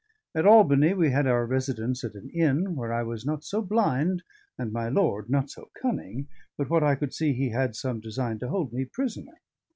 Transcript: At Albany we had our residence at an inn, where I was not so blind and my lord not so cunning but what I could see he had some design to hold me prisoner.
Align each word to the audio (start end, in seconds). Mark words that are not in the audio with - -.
At 0.33 0.47
Albany 0.47 0.95
we 0.95 1.11
had 1.11 1.27
our 1.27 1.45
residence 1.45 2.03
at 2.03 2.15
an 2.15 2.31
inn, 2.31 2.75
where 2.75 2.91
I 2.91 3.03
was 3.03 3.23
not 3.23 3.43
so 3.43 3.61
blind 3.61 4.23
and 4.57 4.73
my 4.73 4.89
lord 4.89 5.29
not 5.29 5.51
so 5.51 5.69
cunning 5.79 6.27
but 6.57 6.71
what 6.71 6.81
I 6.81 6.95
could 6.95 7.13
see 7.13 7.33
he 7.33 7.49
had 7.49 7.75
some 7.75 7.99
design 7.99 8.39
to 8.39 8.49
hold 8.49 8.73
me 8.73 8.85
prisoner. 8.85 9.37